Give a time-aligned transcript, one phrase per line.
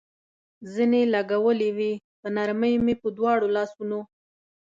[0.73, 1.91] زنې لګولې وې،
[2.21, 3.99] په نرمۍ مې په دواړو لاسونو.